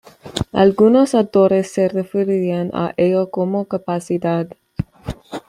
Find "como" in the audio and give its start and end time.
3.29-3.65